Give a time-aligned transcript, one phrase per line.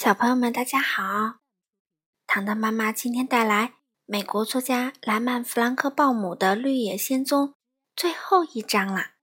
[0.00, 1.40] 小朋友们，大家好！
[2.24, 3.74] 糖糖妈妈今天带来
[4.06, 7.48] 美国作家莱曼·弗兰克鲍姆的《绿野仙踪》
[7.96, 9.14] 最后一章啦。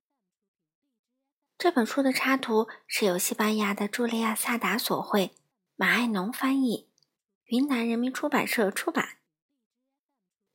[1.58, 5.34] 这本书的插图是由西班牙的茱莉亚·萨达所绘，
[5.78, 6.90] 马爱农翻译，
[7.46, 9.20] 云南人民出版社出版。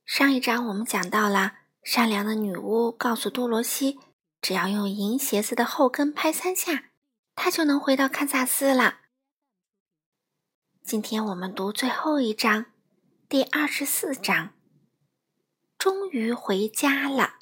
[0.05, 3.99] 上一章我们讲到了善良的女巫告诉多罗西，
[4.39, 6.91] 只要用银鞋子的后跟拍三下，
[7.33, 8.99] 她就能回到堪萨斯了。
[10.91, 12.65] 今天我们读最后一章，
[13.29, 14.53] 第二十四章。
[15.77, 17.35] 终于回家了。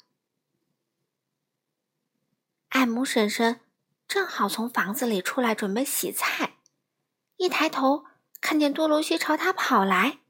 [2.68, 3.60] 艾姆婶婶
[4.06, 6.58] 正好从房子里出来，准备洗菜。
[7.38, 8.04] 一抬头，
[8.40, 10.20] 看见多罗西朝他跑来。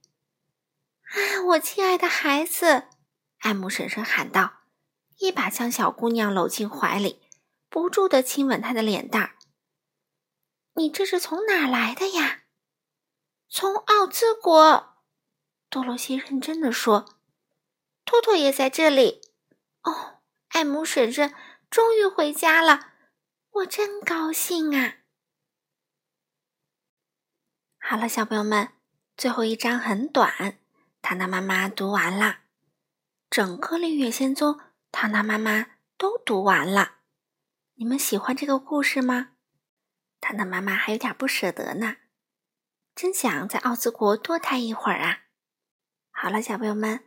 [1.12, 2.84] “啊，我亲爱的孩子！”
[3.40, 4.60] 艾姆婶婶喊道，
[5.18, 7.20] 一把将小姑娘搂进怀里，
[7.68, 9.36] 不住的亲吻她的脸蛋儿。
[10.76, 12.44] “你这是从哪儿来的呀？”
[13.52, 14.94] 从奥兹国，
[15.68, 17.18] 多罗西认真的说
[18.06, 19.22] ：“托托也在这里。”
[19.82, 20.20] 哦，
[20.50, 21.34] 艾姆婶婶
[21.68, 22.92] 终于回家了，
[23.50, 24.98] 我真高兴啊！
[27.78, 28.68] 好了，小朋友们，
[29.16, 30.60] 最后一章很短，
[31.02, 32.42] 糖糖妈妈读完了，
[33.28, 34.54] 整个《绿野仙踪》，
[34.92, 36.98] 糖糖妈妈都读完了。
[37.74, 39.32] 你们喜欢这个故事吗？
[40.20, 41.96] 糖糖妈妈还有点不舍得呢。
[42.94, 45.20] 真想在奥兹国多待一会儿啊！
[46.10, 47.04] 好了，小朋友们，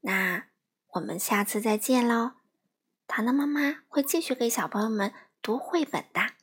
[0.00, 0.46] 那
[0.94, 2.32] 我们下次再见喽。
[3.06, 6.34] 糖糖妈妈会继续给小朋友们读绘本的。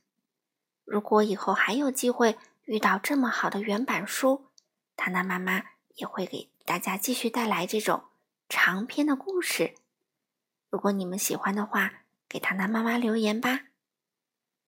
[0.85, 4.51] 如果以后还有机会遇到这么好的原版书，
[4.95, 5.63] 糖糖妈妈
[5.95, 8.05] 也会给大家继续带来这种
[8.47, 9.75] 长篇的故事。
[10.69, 13.66] 如果你们喜欢的话，给糖糖妈妈留言吧。